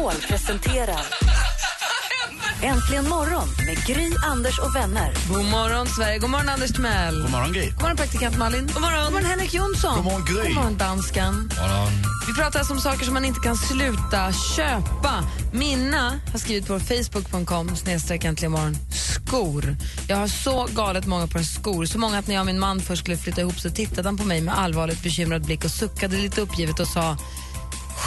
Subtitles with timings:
[0.00, 1.00] Megapol presenterar
[2.62, 5.14] Äntligen morgon med Gry, Anders och vänner.
[5.28, 6.18] God morgon, Sverige.
[6.18, 7.22] God morgon, Anders Timell.
[7.22, 7.70] God morgon, Gry.
[7.70, 8.66] God morgon, praktikant Malin.
[8.66, 9.96] God morgon, God morgon Henrik Jonsson.
[9.96, 10.46] God morgon, Gry.
[10.46, 11.50] God morgon, danskan.
[12.26, 15.24] Vi pratar alltså om saker som man inte kan sluta köpa.
[15.52, 18.76] Minna har skrivit på facebook.com snedstreck äntligen morgon.
[18.92, 19.76] Skor.
[20.08, 21.84] Jag har så galet många par skor.
[21.84, 24.16] Så många att när jag och min man först skulle flytta ihop så tittade han
[24.16, 27.16] på mig med allvarligt bekymrad blick och suckade lite uppgivet och sa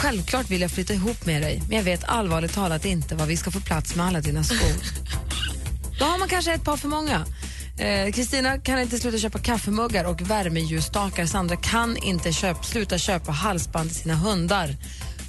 [0.04, 3.36] Självklart vill jag flytta ihop med dig, men jag vet allvarligt talat inte vad vi
[3.36, 4.58] ska få plats med alla dina skor.
[5.98, 7.26] Då har man kanske ett par för många.
[7.78, 11.26] Eh, Kristina kan inte sluta köpa kaffemuggar och värmeljusstakar.
[11.26, 14.76] Sandra kan inte köp, sluta köpa halsband till sina hundar.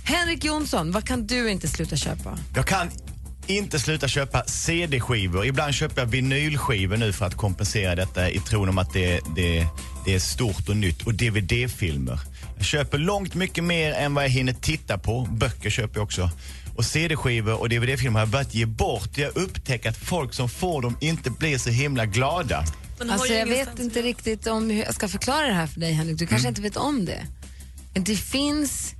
[0.03, 2.38] Henrik Jonsson, vad kan du inte sluta köpa?
[2.56, 2.90] Jag kan
[3.48, 5.46] inte sluta köpa CD-skivor.
[5.46, 9.68] Ibland köper jag vinylskivor nu för att kompensera detta i tron om att det, det,
[10.06, 11.08] det är stort och nytt.
[11.08, 12.20] Och DVD-filmer.
[12.58, 15.28] Jag köper långt mycket mer än vad jag hinner titta på.
[15.31, 16.30] Böcker köper jag också.
[16.75, 19.17] Och CD-skivor och DVD-filmer har jag börjat ge bort.
[19.17, 22.66] Jag upptäcker att folk som får dem inte blir så himla glada.
[23.00, 26.17] Alltså, jag vet inte riktigt om hur jag ska förklara det här för dig, Henrik.
[26.17, 26.52] Du kanske mm.
[26.52, 27.28] inte vet om det.
[27.94, 28.95] Det finns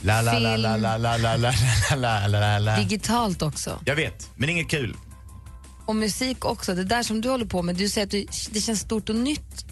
[0.00, 1.52] la, la, film la, la, la, la, la,
[1.96, 2.76] la, la, la.
[2.76, 3.80] digitalt också.
[3.84, 4.96] Jag vet, men inget kul.
[5.86, 6.74] Och musik också.
[6.74, 9.69] Det där som du håller på med, du säger att det känns stort och nytt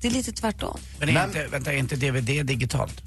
[0.00, 0.78] det är lite tvärtom.
[0.98, 3.02] Men är Men- inte, vänta, är inte DVD digitalt?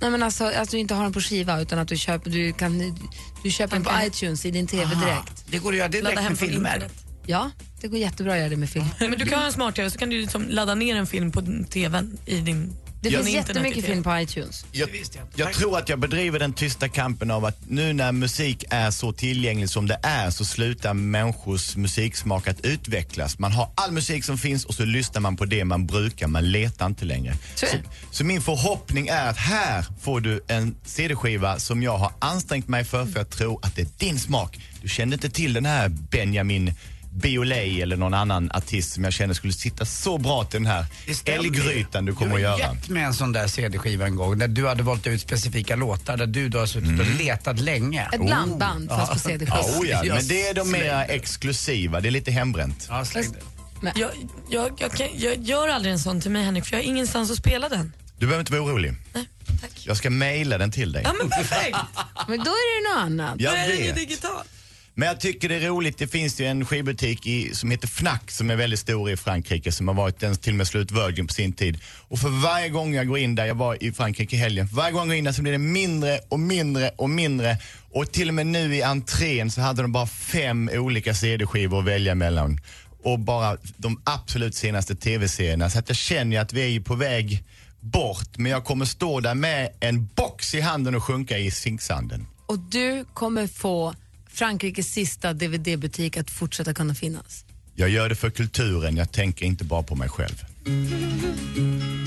[0.00, 2.52] Nej, men alltså, att du inte har den på skiva utan att du köper, du
[2.52, 2.96] kan,
[3.42, 5.44] du köper den på iTunes i din TV direkt.
[5.46, 6.74] Det går att göra direkt Ladda hem med från filmer.
[6.74, 6.92] internet.
[7.26, 7.50] Ja,
[7.80, 8.84] det går jättebra att göra det med film.
[8.98, 11.40] Men du kan ha en smart-tv så kan du liksom ladda ner en film på
[11.40, 14.66] din tvn i din Det från finns jättemycket film på iTunes.
[14.72, 18.64] Jag, jag jag tror att jag bedriver den tysta kampen av att nu när musik
[18.70, 23.38] är så tillgänglig som det är så slutar människors musiksmak att utvecklas.
[23.38, 26.50] Man har all musik som finns och så lyssnar man på det man brukar, man
[26.52, 27.34] letar inte längre.
[27.54, 27.66] Så
[28.10, 32.84] så min förhoppning är att här får du en CD-skiva som jag har ansträngt mig
[32.84, 34.60] för för jag tror att det är din smak.
[34.82, 36.74] Du kände inte till den här Benjamin
[37.14, 40.86] Biolay eller någon annan artist som jag kände skulle sitta så bra till den här
[41.06, 42.74] Det älggrytan du kommer Du att har göra.
[42.74, 46.16] gett mig en sån där CD-skiva en gång där du hade valt ut specifika låtar
[46.16, 48.08] där du då har suttit och letat länge.
[48.12, 49.58] Ett blandband fast på CD-skiva.
[49.58, 51.04] Ja, oh ja, men det är de slängde.
[51.04, 52.86] exklusiva, det är lite hembränt.
[52.90, 53.92] Ja, släng det.
[53.96, 54.10] Jag,
[54.50, 57.30] jag, jag, kan, jag gör aldrig en sån till mig Henrik för jag har ingenstans
[57.30, 57.92] att spela den.
[58.18, 58.94] Du behöver inte vara orolig.
[59.14, 59.28] Nej,
[59.60, 59.70] tack.
[59.86, 61.02] Jag ska mejla den till dig.
[61.04, 61.76] Ja men perfekt!
[62.28, 63.34] Men då är det något annat.
[63.40, 63.94] Jag Då är det ju vet.
[63.96, 64.48] digitalt.
[64.96, 68.20] Men jag tycker det är roligt, det finns ju en skivbutik i, som heter Fnac
[68.28, 71.26] som är väldigt stor i Frankrike som har varit den till och med slut Virgin
[71.26, 71.78] på sin tid.
[72.08, 74.76] Och för varje gång jag går in där, jag var i Frankrike i helgen, för
[74.76, 77.58] varje gång jag går in där så blir det mindre och mindre och mindre.
[77.92, 81.84] Och till och med nu i entrén så hade de bara fem olika CD-skivor att
[81.84, 82.58] välja mellan.
[83.02, 85.70] Och bara de absolut senaste tv-serierna.
[85.70, 87.44] Så att jag känner ju att vi är ju på väg
[87.80, 88.38] bort.
[88.38, 92.26] Men jag kommer stå där med en box i handen och sjunka i sinksanden.
[92.46, 93.94] Och du kommer få
[94.34, 97.44] Frankrikes sista DVD-butik att fortsätta kunna finnas.
[97.74, 100.44] Jag gör det för kulturen, jag tänker inte bara på mig själv.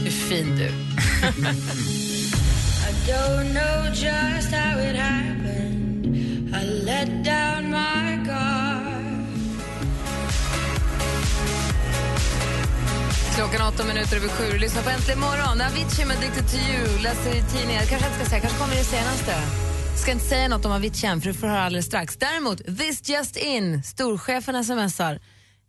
[0.04, 0.72] Hur fin du.
[13.36, 14.58] Klockan är åtta minuter över sju.
[14.58, 15.62] Lyssna på Äntligen morgon.
[15.62, 17.04] Avicii med Addicted to you.
[17.04, 17.82] Läser i tidningar.
[17.86, 19.34] Kanske inte ska säga, kanske kommer det senaste.
[20.02, 22.18] Ska inte säga något om Avicii än, för du får höra alldeles strax.
[22.18, 23.84] Däremot, this just in.
[23.84, 25.20] Storchefen smsar.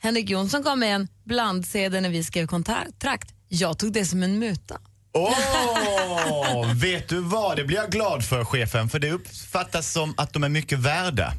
[0.02, 3.34] Henrik Jonsson gav mig en blandsedel när vi skrev kontrakt.
[3.48, 4.78] Jag tog det som en muta.
[5.12, 7.56] Åh, vet du vad?
[7.56, 8.88] Det blir jag glad för, chefen.
[8.88, 11.32] För det uppfattas som att de är mycket värda.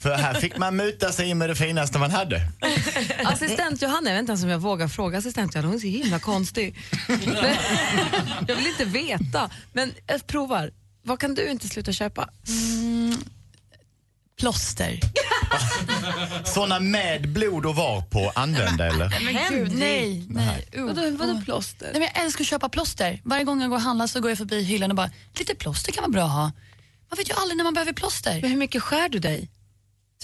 [0.00, 2.40] För här fick man muta sig in med det finaste man hade.
[3.24, 5.86] Assistent Johanna, jag vet inte ens om jag vågar fråga assistent Johanna, hon är så
[5.86, 6.76] himla konstig.
[8.48, 10.70] Jag vill inte veta, men jag provar.
[11.08, 12.28] Vad kan du inte sluta köpa?
[14.38, 15.00] Plåster.
[16.44, 19.48] Såna med blod och var på använda eller?
[19.50, 20.68] Gud, Nej, nej.
[20.76, 20.86] Uh.
[20.86, 21.88] Vadå, vadå plåster?
[21.92, 23.20] Nej, men jag älskar att köpa plåster.
[23.24, 25.92] Varje gång jag går och handlar så går jag förbi hyllan och bara, lite plåster
[25.92, 26.52] kan vara bra att ha.
[27.10, 28.40] Man vet ju aldrig när man behöver plåster.
[28.40, 29.50] Men hur mycket skär du dig?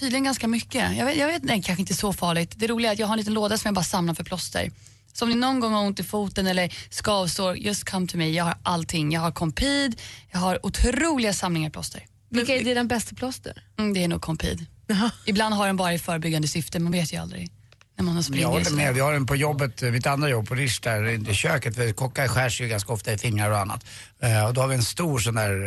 [0.01, 0.97] Tydligen ganska mycket.
[0.97, 2.53] Jag vet, jag vet nej, kanske inte så farligt.
[2.57, 4.71] Det roliga är att jag har en liten låda som jag bara samlar för plåster.
[5.17, 8.31] Så om ni någon gång har ont i foten eller skavsår, just come to me.
[8.31, 9.13] Jag har allting.
[9.13, 10.01] Jag har Compid,
[10.33, 12.03] jag har otroliga samlingar plåster.
[12.31, 13.63] Vilka är dina bästa plåster?
[13.79, 14.67] Mm, det är nog Compid.
[15.27, 17.51] Ibland har den bara i förebyggande syfte, man vet ju aldrig.
[17.97, 18.75] När man har Jag håller så.
[18.75, 18.95] med.
[18.95, 21.77] Vi har den på jobbet, eh, mitt andra jobb på Rish där i köket.
[21.79, 23.85] Vi kockar skärs ju ganska ofta i fingrar och annat.
[24.23, 25.67] Eh, och då har vi en stor sån där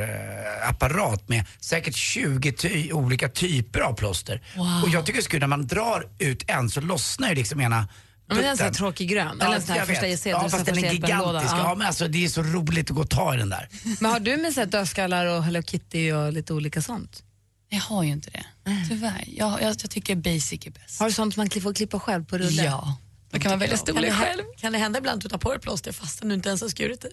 [0.64, 4.42] eh, apparat med säkert 20 ty- olika typer av plåster.
[4.56, 4.84] Wow.
[4.84, 7.62] Och jag tycker det är kul när man drar ut en så lossnar ju liksom
[7.62, 7.88] ena
[8.28, 10.32] men det är en sån här tråkig grön, eller en sån här jag första gissel,
[10.32, 11.54] Ja, sa fast den är gigantisk.
[11.54, 11.58] Ja.
[11.58, 11.76] Ja.
[11.76, 13.70] men alltså, det är så roligt att gå och ta i den där.
[14.00, 17.24] Men har du med här dödskallar och Hello Kitty och lite olika sånt?
[17.70, 18.46] Jag har ju inte det,
[18.90, 19.24] tyvärr.
[19.28, 21.00] Jag, jag, jag tycker basic är bäst.
[21.00, 22.64] Har du sånt man får klippa själv på rulle?
[22.64, 22.98] Ja,
[23.32, 24.44] då kan man välja storlek det, själv.
[24.58, 26.70] kan det hända ibland att du tar på dig plåster fastän du inte ens har
[26.70, 27.12] skurit dig?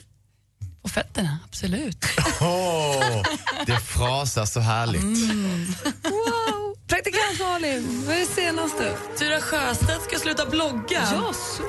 [0.83, 2.05] På fötterna, absolut.
[2.41, 3.23] Åh,
[3.67, 5.03] det frasar så härligt.
[6.05, 6.64] Wow!
[6.89, 8.97] Praktikant Malin, vad är det senaste?
[9.19, 11.03] Tyra Sjöstedt ska sluta blogga.
[11.13, 11.63] Ja, så.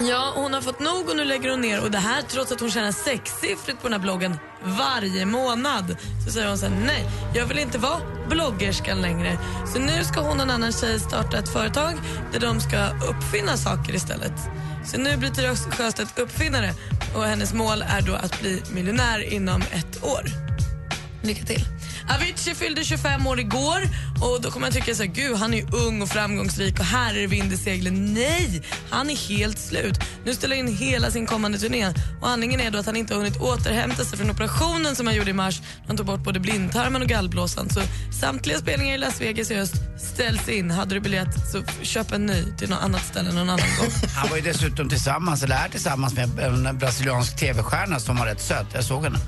[0.00, 1.80] Ja, hon har fått nog och nu lägger hon ner.
[1.82, 5.96] Och det här trots att hon tjänar sexsiffrigt på den här bloggen varje månad.
[6.26, 9.38] Så säger hon så här, nej, jag vill inte vara bloggerskan längre.
[9.74, 11.94] Så nu ska hon och en annan tjej starta ett företag
[12.32, 14.34] där de ska uppfinna saker istället.
[14.86, 16.70] Så nu blir Tyra Sjöstedt uppfinnare
[17.16, 20.47] och hennes mål är då att bli miljonär inom ett år.
[21.22, 21.64] Lycka till.
[22.08, 23.80] Avicii fyllde 25 år igår
[24.20, 26.84] och då kommer man tycka så här, gud han är ju ung och framgångsrik och
[26.84, 28.14] här är det vind i seglen.
[28.14, 30.00] Nej, han är helt slut.
[30.24, 31.86] Nu ställer han in hela sin kommande turné
[32.20, 35.16] och anledningen är då att han inte har hunnit återhämta sig från operationen som han
[35.16, 35.62] gjorde i mars.
[35.86, 37.70] Han tog bort både blindtarmen och gallblåsan.
[37.70, 37.80] Så
[38.20, 40.70] samtliga spelningar i Las Vegas i höst ställs in.
[40.70, 43.90] Hade du biljett så köp en ny till något annat ställe någon annan gång.
[44.14, 48.40] Han var ju dessutom tillsammans, eller är tillsammans med en brasiliansk tv-stjärna som var rätt
[48.40, 48.66] söt.
[48.74, 49.18] Jag såg henne.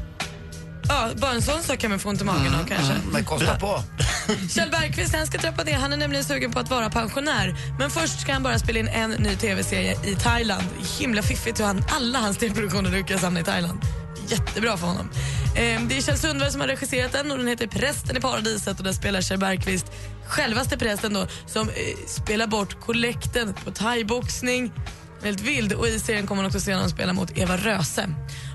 [0.91, 2.95] Ja, bara en sån sak kan man få ont i magen av kanske.
[3.13, 3.83] Men kosta på.
[4.51, 5.75] Kjell Bergqvist han ska trappa ner.
[5.75, 7.57] Han är nämligen sugen på att vara pensionär.
[7.79, 10.65] Men först ska han bara spela in en ny tv-serie i Thailand.
[10.99, 13.81] Himla fiffigt hur han, alla hans tv-produktioner lyckas hamna i Thailand.
[14.29, 15.11] Jättebra för honom.
[15.57, 18.79] Eh, det är Kjell Sundberg som har regisserat den och den heter Prästen i paradiset
[18.79, 19.87] och där spelar Kjell Bergqvist
[20.27, 21.75] självaste prästen då som eh,
[22.07, 24.73] spelar bort kollekten på thaiboxning.
[25.23, 28.09] Väldigt vild och i serien kommer man också se honom spela mot Eva Röse.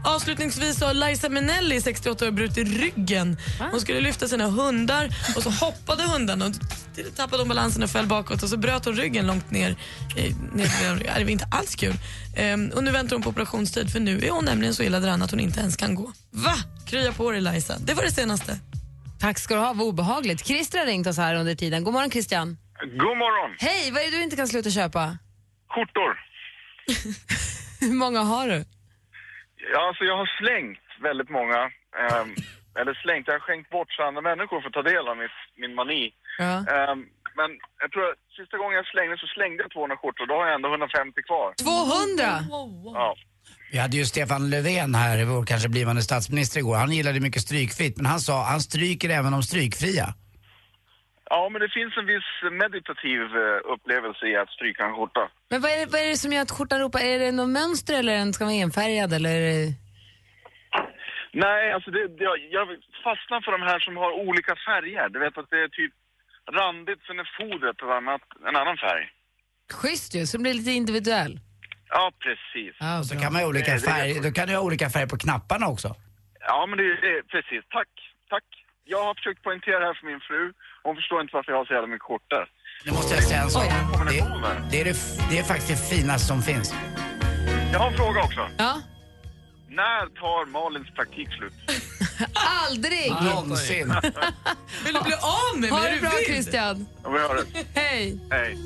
[0.05, 3.37] Avslutningsvis så har Liza Minnelli, 68 år, brutit ryggen.
[3.71, 6.51] Hon skulle lyfta sina hundar och så hoppade hundarna och
[7.15, 9.75] tappade hon balansen och föll bakåt och så bröt hon ryggen långt ner.
[10.17, 11.93] i- ner det var inte alls kul.
[12.35, 15.21] Ehm, och nu väntar hon på operationstid för nu är hon nämligen så illa däran
[15.21, 16.11] att hon inte ens kan gå.
[16.31, 16.55] Va?
[16.87, 17.77] Krya på dig Liza.
[17.79, 18.59] Det var det senaste.
[19.19, 20.45] Tack ska du ha, vad obehagligt.
[20.47, 21.83] Christer har ringt oss här under tiden.
[21.83, 22.57] God morgon Christian.
[22.81, 23.55] God morgon.
[23.59, 25.17] Hej, vad är det du inte kan sluta köpa?
[25.69, 26.24] Skjortor.
[27.81, 28.59] Hur många har du?
[29.73, 31.59] Ja, alltså jag har slängt väldigt många.
[32.03, 32.29] ehm,
[32.79, 35.73] eller slängt, jag har skänkt bort så andra människor får ta del av mitt, min
[35.75, 36.03] mani.
[36.37, 36.53] Ja.
[36.73, 36.99] Ehm,
[37.39, 37.49] men
[37.81, 40.25] jag tror att sista gången jag slängde så slängde jag 200 skjortor.
[40.27, 41.47] Då har jag ändå 150 kvar.
[41.63, 42.23] 200?
[42.99, 43.15] Ja.
[43.71, 46.75] Vi hade ju Stefan Löfven här, vår kanske blivande statsminister igår.
[46.75, 50.13] Han gillade mycket strykfritt, men han sa han stryker även de strykfria.
[51.29, 52.29] Ja, men det finns en viss
[52.63, 55.29] meditativ eh, upplevelse i att stryka en skjorta.
[55.49, 56.99] Men vad är, det, vad är det som gör att skjortan ropar?
[56.99, 59.13] Är det något mönster eller den ska vara enfärgad?
[59.13, 59.39] Eller.
[61.33, 62.23] Nej, alltså det, det,
[62.57, 62.67] jag
[63.03, 65.09] fastnar för de här som har olika färger.
[65.09, 65.93] Du vet att det är typ
[66.59, 69.05] randigt, sen är fodret ett annat, en annan färg.
[69.73, 71.39] Schysst ju, så det blir lite individuell.
[71.89, 72.75] Ja, precis.
[72.79, 75.17] Ja, Och så kan man ha olika färger, då kan du ha olika färger på
[75.17, 75.95] knapparna också.
[76.39, 77.63] Ja, men det är precis.
[77.69, 77.87] Tack,
[78.29, 78.43] tack.
[78.87, 80.53] Jag har försökt poängtera det här för min fru.
[80.83, 82.45] Hon förstår inte varför jag har så jävla mycket skjortor.
[82.85, 83.63] Nu måste jag säga en sak.
[84.09, 84.23] Det,
[84.71, 84.95] det, är det,
[85.29, 86.73] det är faktiskt det finaste som finns.
[87.73, 88.49] Jag har en fråga också.
[88.57, 88.81] Ja.
[89.69, 91.53] När tar Malins praktik slut?
[92.67, 93.11] Aldrig!
[93.11, 93.87] Någonsin.
[94.85, 95.71] Vill du bli av med mig?
[95.71, 96.11] Ha det du bra?
[96.27, 96.87] Christian.
[97.03, 97.79] Ja, vi hör det.
[97.79, 98.19] Hej.
[98.31, 98.57] Hej.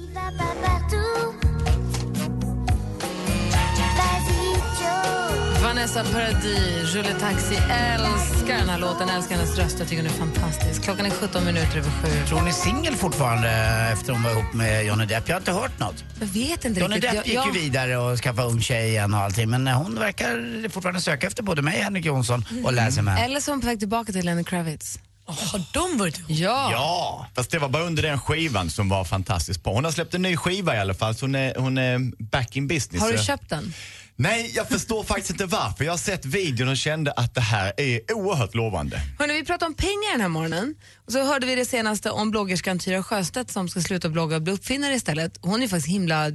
[5.63, 7.55] Vanessa Paradis, Julie Taxi.
[7.69, 9.79] Älskar den här låten, älskar hennes röst.
[9.79, 10.83] Jag tycker den är fantastisk.
[10.83, 12.25] Klockan är 17 minuter över sju.
[12.27, 13.49] Tror hon är singel fortfarande
[13.93, 15.23] efter hon var ihop med Johnny Depp?
[15.27, 16.03] Jag har inte hört något.
[16.19, 17.11] Jag vet inte Johnny riktigt.
[17.11, 19.49] Depp gick Jag- ju vidare och skaffade ung tjej igen och allting.
[19.49, 23.53] Men hon verkar fortfarande söka efter både mig, Henrik Jonsson och Lasse Eller så är
[23.53, 24.99] hon på väg tillbaka till Lenny Kravitz.
[25.25, 26.29] Har de varit ihop?
[26.31, 26.69] Ja.
[26.71, 29.73] Ja, fast det var bara under den skivan som var fantastiskt bra.
[29.73, 32.55] Hon har släppt en ny skiva i alla fall, så hon är, hon är back
[32.55, 33.01] in business.
[33.01, 33.73] Har du köpt den?
[34.21, 35.83] Nej, jag förstår faktiskt inte varför.
[35.83, 39.01] Jag har sett videon och kände att det här är oerhört lovande.
[39.19, 40.75] Hörrni, vi pratade om pengar den här morgonen.
[41.05, 44.41] Och så hörde vi det senaste om bloggerskan Tyra Sjöstedt som ska sluta blogga och
[44.41, 45.39] bli uppfinnare istället.
[45.41, 46.29] Hon är faktiskt himla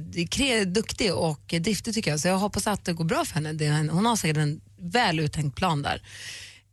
[0.65, 3.91] duktig och driftig tycker jag, så jag hoppas att det går bra för henne.
[3.91, 6.01] Hon har säkert en väl uttänkt plan där.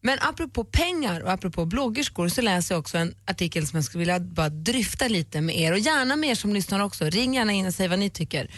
[0.01, 4.01] Men apropå pengar och apropå bloggerskor så läser jag också en artikel som jag skulle
[4.01, 7.05] vilja bara dryfta lite med er och gärna med er som lyssnar också.
[7.05, 8.51] Ring gärna in och säg vad ni tycker.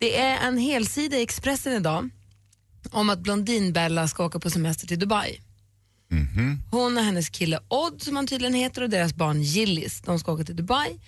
[0.00, 2.08] Det är en helsida i Expressen idag
[2.90, 5.40] om att Blondinbella ska åka på semester till Dubai.
[6.70, 10.32] Hon och hennes kille Odd, som han tydligen heter, och deras barn Gillis, de ska
[10.32, 11.00] åka till Dubai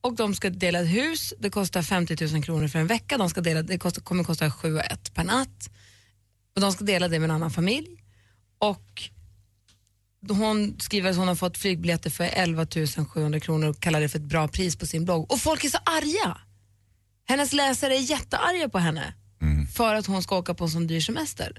[0.00, 1.34] och de ska dela ett hus.
[1.38, 3.18] Det kostar 50 000 kronor för en vecka.
[3.18, 5.70] De ska dela, det kostar, kommer kosta 7 och 1 per natt.
[6.54, 8.02] Och de ska dela det med en annan familj.
[8.58, 9.02] Och
[10.28, 12.66] hon skriver att hon har fått flygbiljetter för 11
[13.08, 15.32] 700 kronor och kallar det för ett bra pris på sin blogg.
[15.32, 16.38] Och folk är så arga!
[17.26, 19.14] Hennes läsare är jättearga på henne
[19.74, 21.52] för att hon ska åka på en sån dyr semester.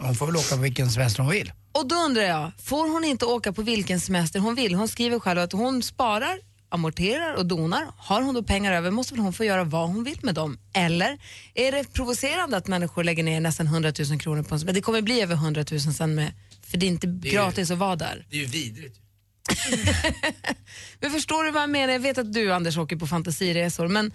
[0.00, 1.52] Hon får väl åka på vilken semester hon vill.
[1.72, 4.74] Och då undrar jag, får hon inte åka på vilken semester hon vill?
[4.74, 7.86] Hon skriver själv att hon sparar, amorterar och donar.
[7.96, 10.58] Har hon då pengar över måste väl hon få göra vad hon vill med dem?
[10.72, 11.18] Eller
[11.54, 14.72] är det provocerande att människor lägger ner nästan 100 000 kronor på en semester?
[14.74, 16.32] Det kommer bli över 100 000 sen med,
[16.66, 18.26] för det är inte är ju- gratis att vara där.
[18.30, 19.00] Det är ju vidrigt.
[21.00, 21.92] Men förstår du vad jag menar?
[21.92, 24.12] Jag vet att du Anders åker på fantasiresor men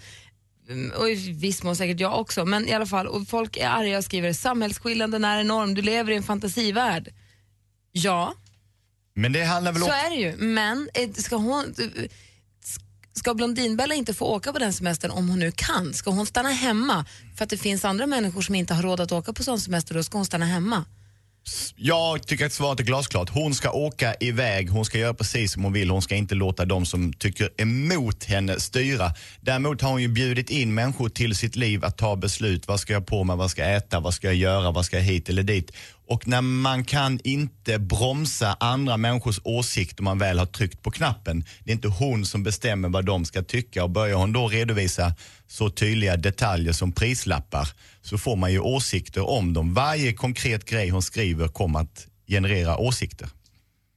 [0.68, 3.68] mm, och i viss mån säkert jag också, men i alla fall, och folk är
[3.68, 7.08] arga och skriver samhällsskillnaden är enorm, du lever i en fantasivärld.
[7.92, 8.34] Ja,
[9.14, 9.94] Men det handlar väl så om...
[9.94, 11.74] är det ju, men eh, ska hon
[13.12, 15.94] Ska Blondinbella inte få åka på den semestern om hon nu kan?
[15.94, 17.04] Ska hon stanna hemma
[17.36, 19.94] för att det finns andra människor som inte har råd att åka på sån semester,
[19.94, 20.84] då ska hon stanna hemma?
[21.76, 23.30] Jag tycker att svaret är glasklart.
[23.30, 25.90] Hon ska åka iväg, hon ska göra precis som hon vill.
[25.90, 29.14] Hon ska inte låta de som tycker emot henne styra.
[29.40, 32.68] Däremot har hon ju bjudit in människor till sitt liv att ta beslut.
[32.68, 34.96] Vad ska jag på mig, vad ska jag äta, vad ska jag göra, vad ska
[34.96, 35.72] jag hit eller dit.
[36.06, 40.90] Och när man kan inte bromsa andra människors åsikter om man väl har tryckt på
[40.90, 41.44] knappen.
[41.64, 45.14] Det är inte hon som bestämmer vad de ska tycka och börjar hon då redovisa
[45.48, 47.68] så tydliga detaljer som prislappar
[48.02, 49.74] så får man ju åsikter om dem.
[49.74, 53.28] Varje konkret grej hon skriver kommer att generera åsikter.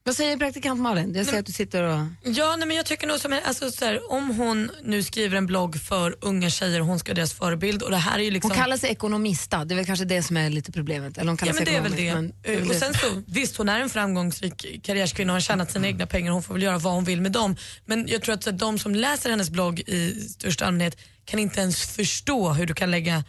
[0.05, 1.13] Vad säger praktikant Malin?
[1.15, 1.99] Jag ser att du sitter och...
[2.23, 5.45] Ja, nej, men jag tycker nog som, alltså, så här, om hon nu skriver en
[5.45, 8.31] blogg för unga tjejer och hon ska vara deras förebild och det här är ju
[8.31, 8.51] liksom...
[8.51, 11.17] Hon kallar sig ekonomista, det är väl kanske det som är lite problemet.
[11.17, 12.13] Eller hon kallar Ja, men sig det är väl det.
[12.13, 12.79] men det och det.
[12.79, 16.43] sen så, visst hon är en framgångsrik karriärskvinna och har tjänat sina egna pengar hon
[16.43, 17.55] får väl göra vad hon vill med dem.
[17.85, 21.39] Men jag tror att så, här, de som läser hennes blogg i största allmänhet kan
[21.39, 23.23] inte ens förstå hur du kan lägga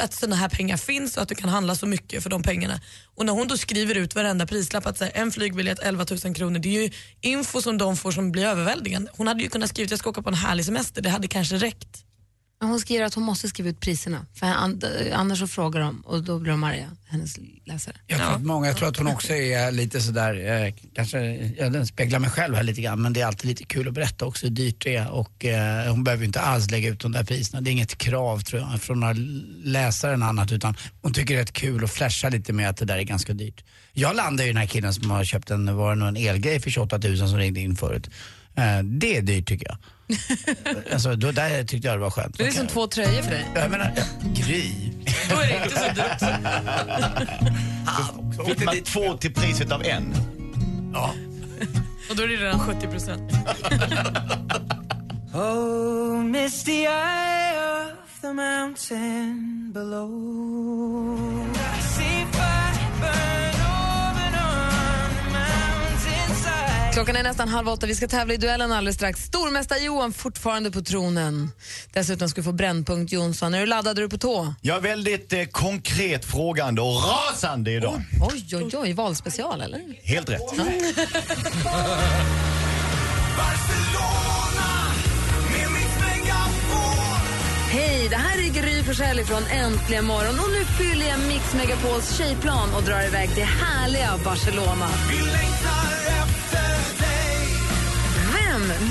[0.00, 2.80] att sådana här pengar finns och att du kan handla så mycket för de pengarna.
[3.14, 6.34] Och när hon då skriver ut varenda prislapp att så här, en flygbiljett 11 000
[6.34, 6.90] kronor, det är ju
[7.20, 9.10] info som de får som blir överväldigande.
[9.16, 11.28] Hon hade ju kunnat skriva att jag ska åka på en härlig semester, det hade
[11.28, 12.05] kanske räckt.
[12.60, 14.82] Hon skriver att hon måste skriva ut priserna, för an-
[15.12, 17.96] annars så frågar de och då blir de arga, hennes läsare.
[18.06, 21.18] Jag tror att många, jag tror att hon också är lite sådär, eh, kanske,
[21.58, 23.94] ja, den speglar mig själv här lite grann, men det är alltid lite kul att
[23.94, 27.00] berätta också hur dyrt det är och eh, hon behöver ju inte alls lägga ut
[27.00, 27.60] de där priserna.
[27.60, 29.14] Det är inget krav tror jag från några
[29.64, 32.76] läsare eller annat utan hon tycker det är rätt kul att flasha lite med att
[32.76, 33.64] det där är ganska dyrt.
[33.92, 36.60] Jag landar ju i den här killen som har köpt en, var det en elgrej
[36.60, 38.10] för 28 000 som ringde in förut.
[38.56, 39.78] Eh, det är dyrt tycker jag.
[40.92, 42.38] alltså, då, där tyckte jag det var skönt.
[42.38, 43.46] Det är som två tröjor för dig.
[43.54, 43.92] Jag menar,
[44.34, 44.70] Gry.
[45.30, 46.22] Då är det inte så dyrt.
[48.58, 50.14] Fick man två till priset av en.
[50.92, 51.14] Ja.
[52.10, 53.32] Och då är det redan 70 procent.
[55.34, 61.55] Oh, misty eye of the mountain below.
[66.96, 69.20] Klockan är nästan halv åtta, vi ska tävla i duellen alldeles strax.
[69.20, 71.50] Stormästare Johan fortfarande på tronen.
[71.92, 73.54] Dessutom ska vi få Brännpunkt Jonsson.
[73.54, 73.98] Är du laddad?
[73.98, 74.54] Är du på tå?
[74.60, 78.02] Jag är väldigt eh, konkret frågande och rasande idag.
[78.32, 79.80] Oj, oj, oj, valspecial eller?
[80.02, 80.40] Helt rätt.
[87.70, 92.18] Hej, det här är Gry Forssell från Äntligen morgon och nu fyller jag Mix Megapols
[92.18, 94.88] tjejplan och drar iväg till härliga Barcelona.
[96.06, 96.25] Vem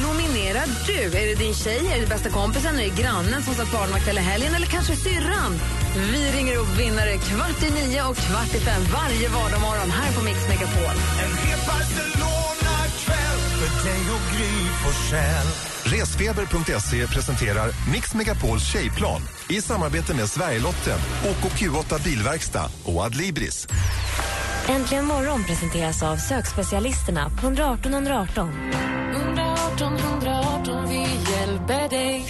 [0.04, 1.18] nominerar du?
[1.20, 4.22] Är det din tjej, är det bästa kompisen, är det grannen som satt barnvakt hela
[4.22, 5.51] helgen eller kanske syrran?
[6.13, 10.24] Vi ringer upp vinnare kvart i nio och kvart i fem varje vardagsmorgon här på
[10.24, 10.96] Mix Megapol.
[11.24, 15.48] En hel Barcelona-kväll för dig och Gry Forssell.
[15.86, 23.68] Resfeber.se presenterar Mix Megapols tjejplan i samarbete med Sverigelotten, OKQ8 Bilverkstad och Adlibris.
[24.70, 28.51] Äntligen morgon presenteras av sökspecialisterna på 118 118.
[29.75, 32.25] 118 118, vi hjälper dig.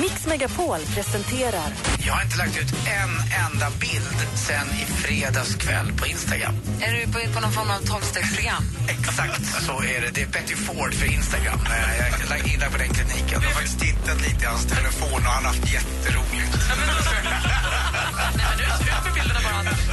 [0.00, 1.68] Mix Megapol presenterar
[2.06, 3.10] Jag har inte lagt ut en
[3.46, 6.54] enda bild sen i fredags kväll på Instagram.
[6.80, 8.64] Är du på, på någon form av tolvstegsprogram?
[8.88, 10.10] Exakt så är det.
[10.14, 11.60] Det är Betty Ford för Instagram.
[11.66, 13.28] Eh, Jag är lagt in där på den kliniken.
[13.32, 16.56] Jag har faktiskt tittat lite i hans telefon och han har haft jätteroligt.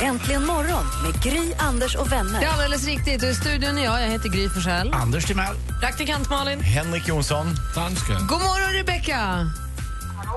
[0.04, 2.40] Äntligen morgon med Gry, Anders och vänner.
[2.40, 3.24] Det är alldeles riktigt.
[3.24, 4.02] Och I studion är jag.
[4.02, 4.94] Jag heter Gry Forssell.
[4.94, 5.56] Anders Timell.
[5.82, 6.60] Praktikant Malin.
[6.60, 7.46] Henrik Jonsson.
[7.76, 8.14] Danska.
[8.14, 9.48] God morgon, Rebecka!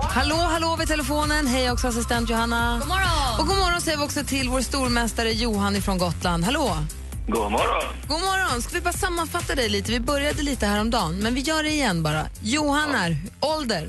[0.02, 1.46] Hallå, hallå vid telefonen.
[1.46, 2.78] Hej också assistent Johanna.
[2.78, 3.40] God morgon.
[3.40, 6.44] Och god morgon säger vi också till vår stormästare Johan från Gotland.
[6.44, 6.76] Hallå!
[7.28, 7.84] God morgon.
[8.08, 8.62] God morgon.
[8.62, 9.92] Ska vi bara sammanfatta dig lite?
[9.92, 12.26] Vi började lite häromdagen, men vi gör det igen bara.
[12.40, 13.88] Johan är ålder,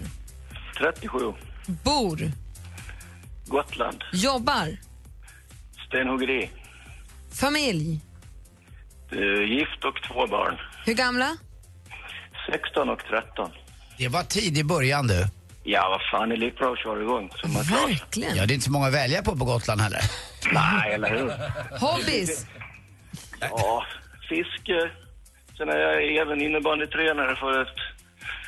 [0.77, 1.17] 37.
[1.65, 2.31] bor,
[3.48, 4.03] Gotland.
[4.13, 4.77] jobbar,
[5.88, 6.50] Stenhuggeri.
[7.39, 8.00] familj.
[9.12, 10.58] Eh, Gift och två barn.
[10.86, 11.38] Hur gamla?
[12.51, 13.51] 16 och 13.
[13.98, 15.25] Det var tid i början du.
[15.63, 17.29] Ja, vad fan, det är lika bra att köra igång.
[17.36, 17.63] Så man.
[17.63, 18.36] Verkligen.
[18.36, 20.01] Ja, det är inte så många att välja på på Gotland heller.
[20.53, 21.32] Nej, eller hur?
[21.79, 22.46] Hobbies?
[23.39, 23.86] Ja,
[24.29, 24.91] fiske.
[25.58, 27.77] Sen är jag även innebandytränare för ett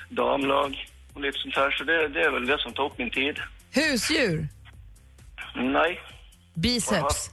[0.10, 1.72] damlag och lite sånt här.
[1.72, 3.40] Så det, det är väl det som tar upp min tid.
[3.72, 4.48] Husdjur?
[5.56, 6.00] Nej.
[6.56, 7.30] Biceps?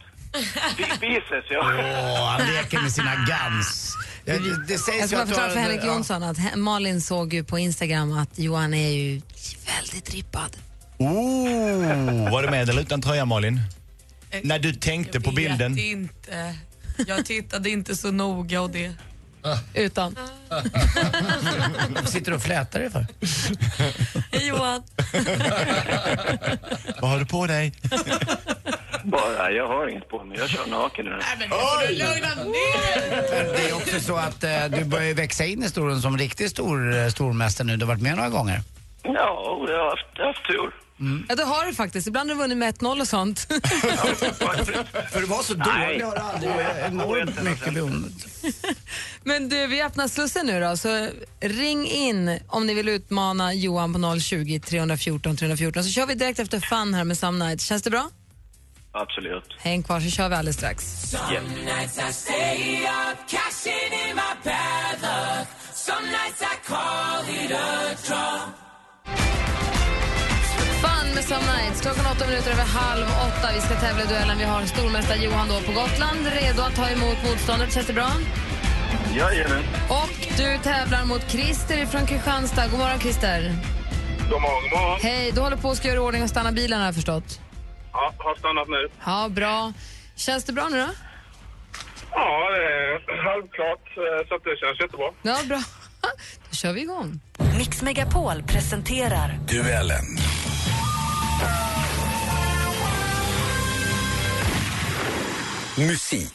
[0.77, 1.59] Bi- Biceps, ja.
[1.61, 3.95] Åh, han leker med sina guns.
[4.25, 5.85] Det, det sägs Jag ska bara du förklara för Henrik.
[5.85, 9.21] Jonsson att Malin såg ju på Instagram att Johan är ju
[9.77, 10.57] väldigt rippad.
[10.99, 13.61] Oh, var det med eller utan tröja Malin?
[14.43, 15.75] När du tänkte på bilden.
[15.75, 16.55] Vet inte.
[17.07, 18.93] Jag tittade inte så noga och det.
[19.75, 20.17] Utan?
[21.89, 23.07] Vad sitter du och flätar dig för?
[24.33, 24.83] Hej Johan.
[27.01, 27.73] Vad har du på dig?
[29.07, 30.39] Bara, jag har inget på mig.
[30.39, 31.11] Jag kör naken nu.
[31.39, 31.49] Men
[33.53, 36.97] det är också så att eh, du börjar växa in i historien som riktigt stor
[36.97, 37.77] eh, stormästare nu.
[37.77, 38.61] Du har varit med några gånger.
[39.03, 39.13] Ja,
[39.69, 40.75] jag har haft, jag har haft tur.
[41.29, 42.07] Ja, det har du faktiskt.
[42.07, 43.41] Ibland har du vunnit med 1-0 och sånt.
[45.11, 46.53] För det var så dålig har du aldrig
[46.87, 48.13] enormt mycket beundrat.
[49.25, 51.09] Men du, vi öppnar slussen nu då, så
[51.41, 56.39] ring in om ni vill utmana Johan på 020 314 314 så kör vi direkt
[56.39, 57.65] efter Fun här med Some Nights.
[57.65, 58.11] Känns det bra?
[59.03, 59.49] Absolut.
[59.59, 61.11] Häng kvar så kör vi alldeles strax.
[61.11, 61.41] Draw.
[70.83, 71.81] Fun med Some Nights.
[71.81, 73.49] Klockan åtta minuter över halv åtta.
[73.55, 74.39] Vi ska tävla i duellen.
[74.39, 77.73] Vi har stormästare Johan då på Gotland redo att ta emot motståndet.
[77.75, 78.11] Känns det bra?
[79.17, 79.65] Jajamän.
[79.89, 82.69] Och du tävlar mot Christer från Kristianstad.
[82.69, 83.41] God morgon Christer.
[84.31, 84.99] God morgon, god morgon.
[85.03, 87.41] Hej, du håller på att göra ordning och stanna bilen har jag förstått.
[87.97, 88.89] Ja, har stannat nu.
[89.05, 89.73] Ja, bra.
[90.17, 90.89] Känns det bra nu då?
[92.13, 93.87] Ja, det är halvklart.
[93.97, 95.09] eh, Så att det känns jättebra.
[95.23, 95.63] Ja, bra.
[96.51, 97.21] Då kör vi igång.
[97.59, 100.05] Mix Megapol presenterar Duellen.
[105.77, 106.33] Musik.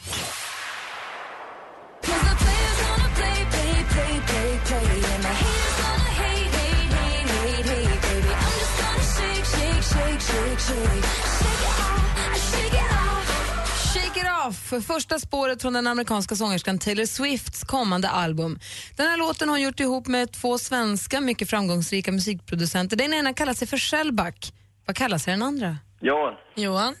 [14.48, 18.58] Off, första spåret från den amerikanska sångerskan Taylor Swifts kommande album.
[18.96, 22.96] Den här låten har hon gjort ihop med två svenska mycket framgångsrika musikproducenter.
[22.96, 24.52] Den ena kallar sig för Shellback.
[24.86, 25.76] Vad kallar sig den andra?
[26.00, 26.34] Johan.
[26.56, 26.94] Johan.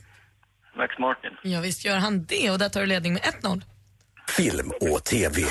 [0.76, 1.30] Max Martin.
[1.42, 3.62] Ja, visst gör han det och där tar du ledning med 1-0.
[4.28, 5.42] Film och TV.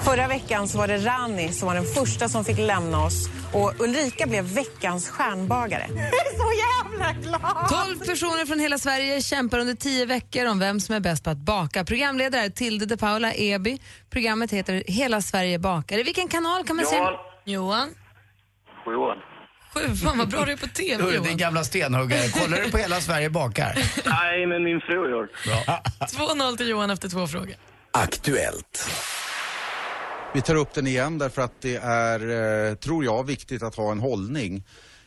[0.00, 3.80] Förra veckan så var det Rani som var den första som fick lämna oss och
[3.80, 5.86] Ulrika blev veckans stjärnbagare.
[5.94, 7.86] Jag är så jävla glad!
[7.86, 11.30] 12 personer från hela Sverige kämpar under 10 veckor om vem som är bäst på
[11.30, 11.84] att baka.
[11.84, 13.78] Programledare är Tilde de Paula Eby.
[14.10, 15.98] Programmet heter Hela Sverige bakar.
[15.98, 16.96] I vilken kanal kan man se?
[16.96, 17.14] Johan.
[17.44, 17.88] Johan.
[18.86, 19.16] Johan.
[19.74, 21.22] Sju, fan vad bra du är på TV Johan.
[21.26, 22.28] din gamla stenhuggare.
[22.28, 23.74] Kollar du på Hela Sverige bakar?
[24.04, 25.82] Nej, men min fru gör Bra.
[26.26, 27.54] 2-0 till Johan efter två frågor.
[27.92, 28.90] Aktuellt.
[30.34, 32.20] Vi tar upp den igen därför att det är,
[32.70, 34.64] eh, tror jag, viktigt att ha en hållning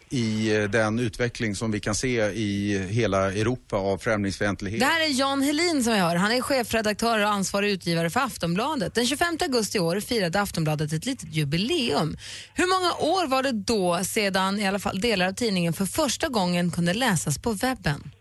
[0.09, 4.79] i eh, den utveckling som vi kan se i hela Europa av främlingsfientlighet.
[4.79, 6.15] Det här är Jan Helin som vi hör.
[6.15, 8.95] Han är chefredaktör och ansvarig utgivare för Aftonbladet.
[8.95, 12.17] Den 25 augusti i år firade Aftonbladet ett litet jubileum.
[12.53, 16.27] Hur många år var det då sedan i alla fall delar av tidningen för första
[16.29, 18.11] gången kunde läsas på webben?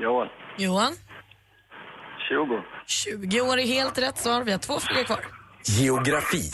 [0.00, 0.28] Johan.
[0.58, 0.92] Johan.
[2.28, 2.62] 20.
[2.86, 4.44] 20 år är helt rätt svar.
[4.44, 5.35] Vi har två frågor kvar.
[5.68, 6.50] Geografi.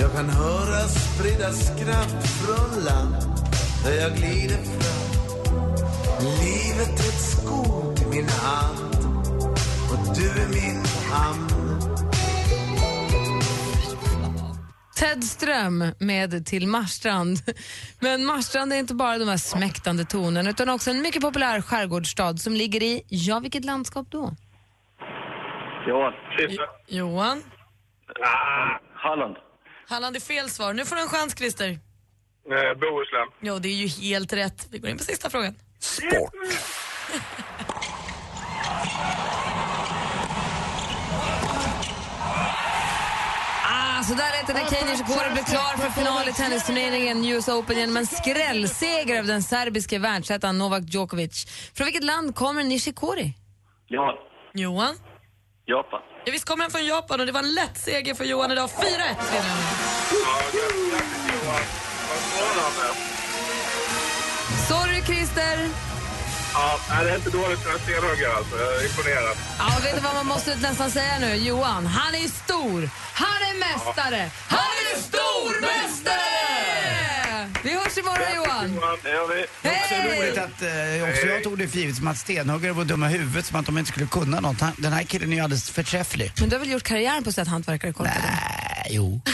[0.00, 3.16] Jag kan höra spridda skratt från land
[3.84, 5.18] där jag glider fram.
[6.20, 8.96] Livet är ett skog i min hand
[9.90, 11.48] och du är min hamn.
[14.96, 17.38] Ted Ström med Till Marstrand.
[18.00, 22.36] Men Marstrand är inte bara de här smäktande tonerna utan också en mycket populär skärgårdsstad
[22.36, 24.36] som ligger i, ja vilket landskap då?
[25.86, 26.12] Johan.
[26.86, 27.42] Johan.
[28.24, 29.36] Ah, Halland.
[29.88, 30.72] Halland är fel svar.
[30.72, 31.68] Nu får du en chans Christer.
[31.68, 33.28] Eh, Bohuslän.
[33.40, 34.66] Ja, det är ju helt rätt.
[34.70, 35.54] Vi går in på sista frågan.
[35.78, 36.32] Sport.
[43.64, 47.48] Ah, så där lät det när Kei Nishikori blev klar för final i tennisturneringen US
[47.48, 51.46] Open genom en skrällseger över den serbiske världsettan Novak Djokovic.
[51.74, 53.34] Från vilket land kommer Nishikori?
[53.86, 54.18] Ja,
[54.54, 54.94] Johan?
[55.68, 56.00] Japan.
[56.24, 58.68] Ja, visst kommer han från Japan och det var en lätt seger för Johan idag.
[58.68, 58.80] 4-1
[59.32, 59.58] leder han.
[64.68, 65.68] Sorry Christer.
[66.54, 68.56] Ja, det är inte dåligt för en stenhuggare alltså.
[68.56, 69.36] Jag är imponerad.
[69.58, 71.34] Ja, vet du vad man måste nästan säga nu?
[71.34, 76.37] Johan, han är stor, han är mästare, han är stormästare!
[79.02, 79.46] Det gör vi.
[79.62, 82.72] Det är också roligt att eh, också jag tog det för givet som att stenhuggare
[82.72, 84.60] var dumma i huvudet, som att de inte skulle kunna något.
[84.60, 86.32] Han, den här killen är ju alldeles förträfflig.
[86.40, 88.20] Men du har väl gjort karriär på att säga hantverkare korkade?
[88.22, 89.20] Nej, jo.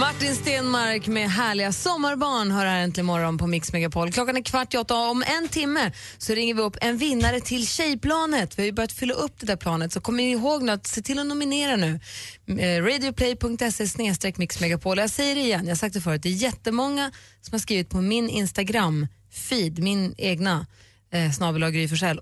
[0.00, 4.12] Martin Stenmark med härliga sommarbarn hör här äntligen morgon på Mix Megapol.
[4.12, 7.40] Klockan är kvart i åtta och om en timme så ringer vi upp en vinnare
[7.40, 8.58] till Tjejplanet.
[8.58, 11.02] Vi har ju börjat fylla upp det där planet så kom ihåg nu att se
[11.02, 12.00] till att nominera nu.
[12.48, 14.98] Mm, eh, Radioplay.se snedstreck Mix Megapol.
[14.98, 17.90] Jag säger det igen, jag har sagt det förut, det är jättemånga som har skrivit
[17.90, 20.66] på min Instagram-feed, min egna
[21.12, 21.62] eh, snabel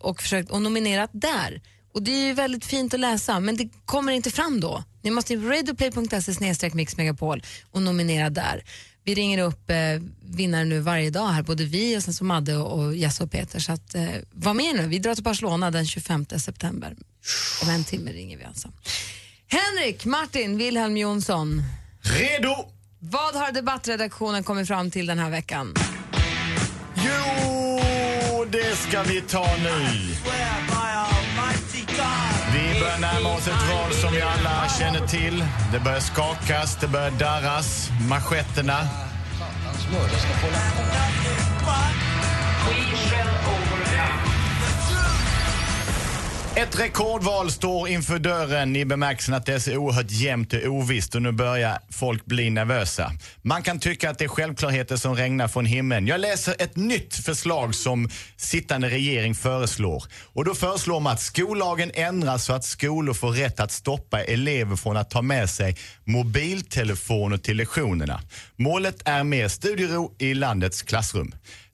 [0.01, 1.61] och försökt och nominerat där.
[1.95, 4.85] Och det är ju väldigt fint att läsa, men det kommer inte fram då.
[5.03, 8.65] Ni måste in på radioplay.se mixmegapol och nominera där.
[9.05, 9.77] Vi ringer upp eh,
[10.23, 13.31] vinnare nu varje dag här, både vi och sen så Madde och, och Jesse och
[13.31, 13.59] Peter.
[13.61, 16.97] Så att, eh, var med nu, vi drar till Barcelona den 25 september.
[17.63, 18.69] Om en timme ringer vi alltså.
[19.47, 21.63] Henrik, Martin, Wilhelm Jonsson.
[22.03, 22.73] Redo!
[22.99, 25.75] Vad har debattredaktionen kommit fram till den här veckan?
[26.97, 30.72] Jo, det ska vi ta nu.
[33.03, 35.45] Vi närma oss ett val som vi alla känner till.
[35.73, 38.79] Det börjar skakas, det börjar darras, manschetterna.
[46.57, 51.15] Ett rekordval står inför dörren i bemärkelsen att det är så oerhört jämnt och ovisst
[51.15, 53.13] och nu börjar folk bli nervösa.
[53.43, 56.07] Man kan tycka att det är självklarheter som regnar från himlen.
[56.07, 60.05] Jag läser ett nytt förslag som sittande regering föreslår.
[60.33, 64.77] Och då föreslår man att skollagen ändras så att skolor får rätt att stoppa elever
[64.77, 68.21] från att ta med sig mobiltelefoner till lektionerna.
[68.57, 71.33] Målet är mer studiero i landets klassrum.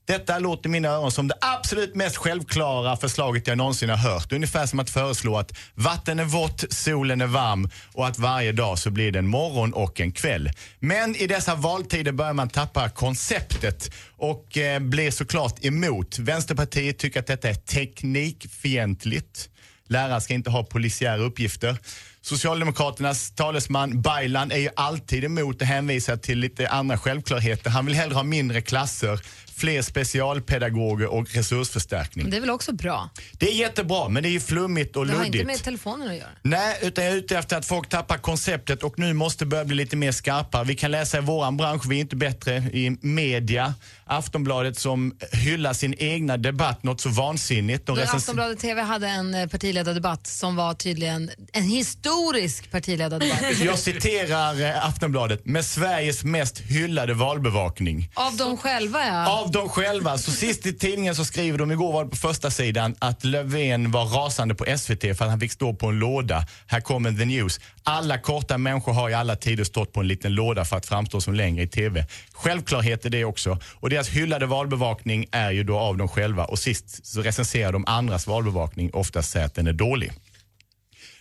[0.09, 4.33] Detta låter i mina öron som det absolut mest självklara förslaget jag någonsin har hört.
[4.33, 8.79] Ungefär som att föreslå att vatten är vått, solen är varm och att varje dag
[8.79, 10.51] så blir det en morgon och en kväll.
[10.81, 16.19] Men i dessa valtider börjar man tappa konceptet och eh, blir såklart emot.
[16.19, 19.49] Vänsterpartiet tycker att detta är teknikfientligt.
[19.89, 21.77] Lärare ska inte ha polisiära uppgifter.
[22.21, 27.71] Socialdemokraternas talesman Baylan är ju alltid emot och hänvisar till lite andra självklarheter.
[27.71, 29.21] Han vill hellre ha mindre klasser,
[29.59, 32.31] fler specialpedagoger och resursförstärkning.
[32.31, 33.11] Det är väl också bra?
[33.33, 35.35] Det är jättebra, men det är ju flummigt och Det har luddigt.
[35.35, 36.29] inte med telefonen att göra.
[36.43, 39.77] Nej, utan jag är ute efter att folk tappar konceptet och nu måste börja bli
[39.77, 40.65] lite mer skarpa.
[40.65, 43.75] Vi kan läsa i våran bransch, vi är inte bättre i media.
[44.09, 47.87] Aftonbladet som hyllar sin egna debatt något så vansinnigt.
[47.87, 53.43] De recens- Aftonbladet TV hade en eh, partiledardebatt som var tydligen en historisk partiledardebatt.
[53.65, 58.11] Jag citerar eh, Aftonbladet med Sveriges mest hyllade valbevakning.
[58.15, 59.29] Av dem själva ja.
[59.29, 60.19] Av dem själva.
[60.19, 63.91] Så sist i tidningen så skriver de, igår var det på första sidan att Löfven
[63.91, 66.47] var rasande på SVT för att han fick stå på en låda.
[66.67, 67.61] Här kommer the news.
[67.83, 71.21] Alla korta människor har i alla tider stått på en liten låda för att framstå
[71.21, 72.07] som längre i TV.
[72.33, 73.59] Självklarhet är det också.
[73.75, 76.45] Och deras hyllade valbevakning är ju då av dem själva.
[76.45, 80.13] Och sist så recenserar de andras valbevakning, oftast säger att den är dålig.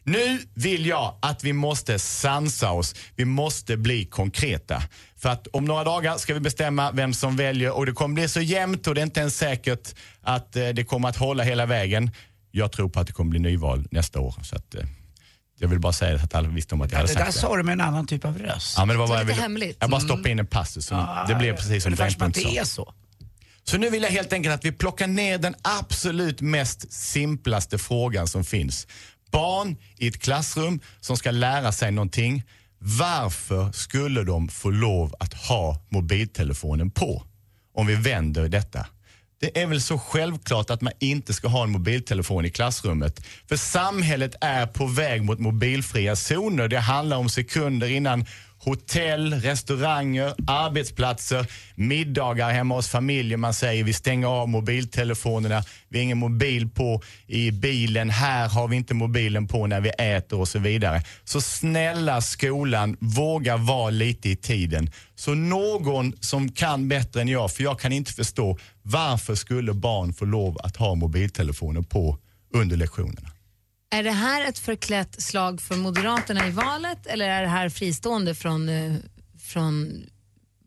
[0.03, 2.95] Nu vill jag att vi måste sansa oss.
[3.15, 4.83] Vi måste bli konkreta.
[5.15, 8.29] För att om några dagar ska vi bestämma vem som väljer och det kommer bli
[8.29, 11.65] så jämnt och det är inte ens säkert att eh, det kommer att hålla hela
[11.65, 12.11] vägen.
[12.51, 14.35] Jag tror på att det kommer bli nyval nästa år.
[14.43, 14.83] Så att, eh,
[15.59, 17.19] jag vill bara säga det så att alla visste om att jag Ja, hade det
[17.19, 17.41] där sagt det.
[17.41, 18.73] sa du med en annan typ av röst.
[18.77, 19.77] Ja, men det var bara jag, lite ville, hemligt.
[19.79, 20.07] jag bara Mm.
[20.09, 20.85] stoppade in en passus.
[20.85, 22.49] Så Ja, det blev precis som Brännpunkt det sa.
[22.49, 22.93] är så.
[23.63, 28.27] Så nu vill jag helt enkelt att vi plockar ner den absolut mest simplaste frågan
[28.27, 28.87] som finns.
[29.31, 32.43] Barn i ett klassrum som ska lära sig någonting.
[32.79, 37.23] Varför skulle de få lov att ha mobiltelefonen på?
[37.75, 38.85] Om vi vänder detta.
[39.39, 43.25] Det är väl så självklart att man inte ska ha en mobiltelefon i klassrummet.
[43.49, 46.67] För samhället är på väg mot mobilfria zoner.
[46.67, 48.25] Det handlar om sekunder innan
[48.67, 53.39] hotell, restauranger, arbetsplatser, middagar hemma hos familjen.
[53.39, 58.67] Man säger vi stänger av mobiltelefonerna, vi har ingen mobil på i bilen, här har
[58.67, 61.01] vi inte mobilen på när vi äter och så vidare.
[61.23, 64.91] Så snälla skolan, våga vara lite i tiden.
[65.15, 70.13] Så någon som kan bättre än jag, för jag kan inte förstå varför skulle barn
[70.13, 72.17] få lov att ha mobiltelefoner på
[72.53, 73.36] under lektionerna?
[73.89, 78.35] Är det här ett förklätt slag för Moderaterna i valet eller är det här fristående
[78.35, 78.95] från, eh,
[79.41, 80.01] från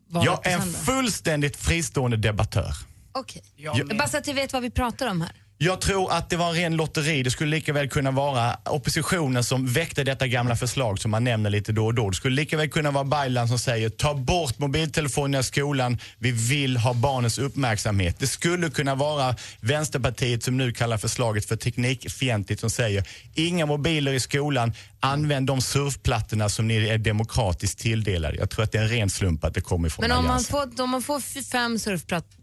[0.09, 2.71] valet Jag är en fullständigt fristående debattör.
[3.11, 3.43] Okej.
[3.55, 5.31] Jag- Bara så att vi vet vad vi pratar om här.
[5.63, 7.23] Jag tror att det var en ren lotteri.
[7.23, 11.49] Det skulle lika väl kunna vara oppositionen som väckte detta gamla förslag som man nämner
[11.49, 12.09] lite då och då.
[12.09, 15.97] Det skulle lika väl kunna vara Baylan som säger ta bort mobiltelefonerna i skolan.
[16.17, 18.19] Vi vill ha barnens uppmärksamhet.
[18.19, 24.13] Det skulle kunna vara Vänsterpartiet som nu kallar förslaget för teknikfientligt som säger inga mobiler
[24.13, 24.73] i skolan.
[24.99, 28.37] Använd de surfplattorna som ni är demokratiskt tilldelade.
[28.37, 30.25] Jag tror att det är en ren slump att det kommer ifrån Men om man,
[30.25, 30.71] Alliansen.
[30.77, 32.40] får, om man får fem surfplattor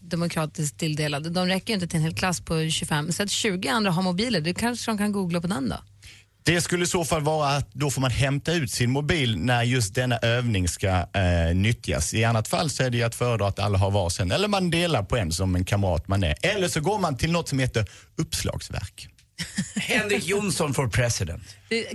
[0.00, 3.12] demokratiskt tilldelade, de räcker ju inte till en hel klass på 25.
[3.12, 5.76] Så att 20 andra har mobiler, det kanske de kan googla på den då.
[6.42, 9.62] Det skulle i så fall vara att då får man hämta ut sin mobil när
[9.62, 12.14] just denna övning ska eh, nyttjas.
[12.14, 14.70] I annat fall så är det ju att föredra att alla har varsin eller man
[14.70, 16.34] delar på en som en kamrat man är.
[16.42, 19.08] Eller så går man till något som heter uppslagsverk.
[19.74, 21.42] Henrik Jonsson for president.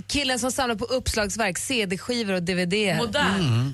[0.06, 2.96] Killen som samlar på uppslagsverk, CD-skivor och DVD.
[2.96, 3.40] Modern.
[3.40, 3.72] Mm.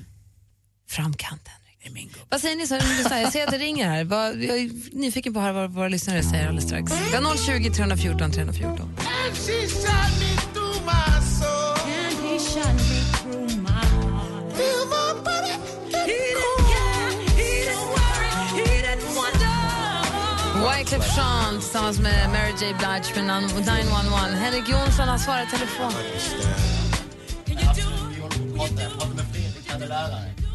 [2.29, 2.67] Vad säger ni?
[2.67, 2.75] Så,
[3.15, 3.97] jag ser att det ringer här.
[3.97, 6.91] Jag är nyfiken på att höra vad våra lyssnare säger alldeles strax.
[7.11, 8.89] Vi har 020 314 314.
[20.77, 24.17] Wyclef Jean tillsammans med Mary J Blige med 911.
[24.17, 25.91] Henrik Jonsson har svarat telefon.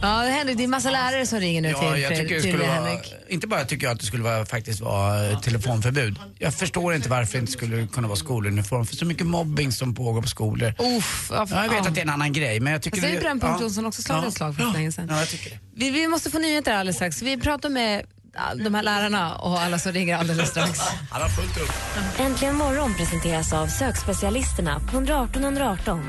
[0.02, 2.52] Ja, Henrik, det är massa lärare som ringer nu Ja, till, jag tycker det till
[2.52, 6.18] skulle vara, inte bara tycker jag att det skulle vara, faktiskt vara eh, telefonförbud.
[6.38, 8.86] Jag förstår inte varför det inte skulle kunna vara skoluniform.
[8.86, 10.74] För så mycket mobbing som pågår på skolor.
[10.98, 11.88] Uff, ja, jag vet ja.
[11.88, 12.96] att det är en annan grej men jag tycker...
[13.00, 13.62] Fast det är Brännpunkt ja.
[13.62, 14.28] Jonsson också slagit Ja.
[14.28, 14.72] ett slag för Ja.
[14.72, 15.06] länge sedan.
[15.10, 15.58] Ja, jag tycker det.
[15.76, 17.22] Vi, vi måste få nyheter alldeles strax.
[17.22, 20.78] Vi pratar med ja, de här lärarna och alla som ringer alldeles strax.
[21.10, 21.72] Han har fullt upp.
[22.20, 26.00] Äntligen morgon presenteras av sökspecialisterna på 118 118.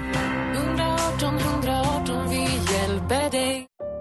[0.56, 2.42] 118 118, vi
[2.74, 3.47] hjälper dig.